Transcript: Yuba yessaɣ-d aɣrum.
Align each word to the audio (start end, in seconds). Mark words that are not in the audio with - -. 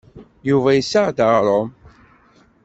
Yuba 0.49 0.69
yessaɣ-d 0.73 1.17
aɣrum. 1.27 1.69